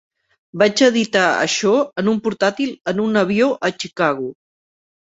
[0.63, 4.37] Vaig editar això en un portàtil en un avió a Chicago.